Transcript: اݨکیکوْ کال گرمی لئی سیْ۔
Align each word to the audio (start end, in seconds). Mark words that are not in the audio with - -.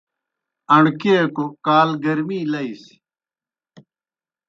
اݨکیکوْ 0.75 1.45
کال 1.65 1.89
گرمی 2.03 2.39
لئی 2.51 2.71
سیْ۔ 2.83 2.95